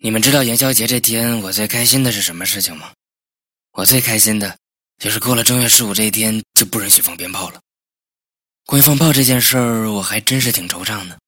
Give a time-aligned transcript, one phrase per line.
[0.00, 2.92] 你们知道元宵节这天我最开心的是什么事情吗？
[3.72, 4.56] 我最开心的，
[4.96, 7.60] 就是过了正月十五这一天就不允许放鞭炮了。
[8.64, 11.18] 关于放炮这件事儿，我还真是挺惆怅的。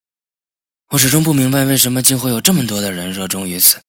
[0.91, 3.83] 我始终不明白为什么竟会有这么多的人热衷于此，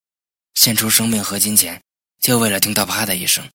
[0.55, 1.79] 献出生命和金钱，
[2.19, 3.47] 就为了听到啪的一声。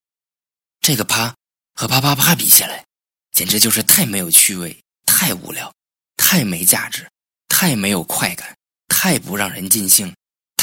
[0.80, 1.34] 这个啪
[1.74, 2.84] 和啪啪啪比起来，
[3.32, 5.74] 简直就是太没有趣味、太无聊、
[6.16, 7.04] 太没价值、
[7.48, 8.56] 太没有快感、
[8.86, 10.14] 太不让人尽兴。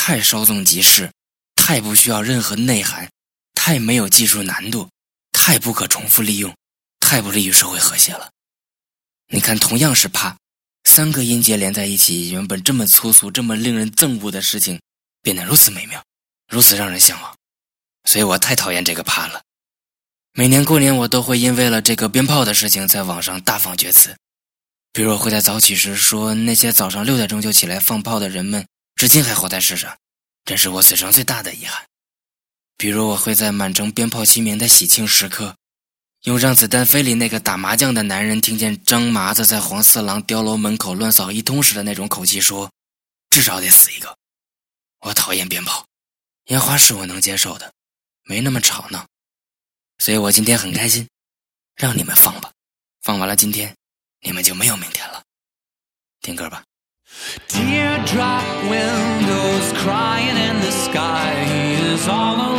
[0.06, 1.10] 太稍纵即逝，
[1.56, 3.10] 太不需要任何内涵，
[3.56, 4.90] 太没有技术难度，
[5.32, 6.54] 太不可重复利用，
[7.00, 8.30] 太不利于社会和谐了。
[9.32, 10.36] 你看，同样是“怕”，
[10.84, 14.78] 三个音节连在一起，原本这么粗俗、这么令人憎恶的事情，
[15.22, 16.04] 变得如此美妙，
[16.52, 17.34] 如此让人向往。
[18.04, 19.42] 所以我太讨厌这个“怕”了。
[20.34, 24.14] 每年过年，我都会因为了这个鞭炮的事情，在网上大放厥词。
[24.92, 28.68] 比如，我会在早起时说，那些早上六点钟就起来放炮的人们。
[29.04, 30.00] 至今还活在世上，
[30.46, 31.86] 这是我此生最大的遗憾。
[32.78, 35.58] 比如，我会在满城鞭炮齐鸣的喜庆时刻，
[36.22, 42.72] 用《让子弹飞》里那个打麻将的男人听见张麻子在黄四郎碉楼门口乱扫一通时的那种口气说
[43.30, 44.18] ：“至少得死一个。”
[45.04, 45.86] 我讨厌鞭炮，
[46.46, 47.74] 烟花是我能接受的，
[48.24, 49.06] 没那么吵闹。
[49.98, 51.06] 所以我今天很开心，
[51.76, 52.54] 让你们放吧，
[53.02, 53.76] 放完了今天，
[54.22, 55.22] 你们就没有明天了。
[56.22, 56.64] 听歌吧。
[57.48, 61.34] Teardrop windows crying in the sky.
[61.46, 62.53] He is all alone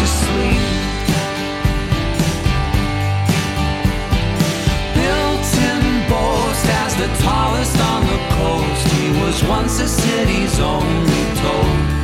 [0.00, 0.62] to sleep.
[4.96, 11.24] Built in boast as the tallest on the coast, he was once the city's only
[11.42, 11.99] toast.